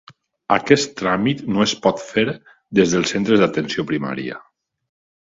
[0.53, 2.25] Aquest tràmit no es pot fer
[2.81, 4.45] des dels centres d'atenció primària.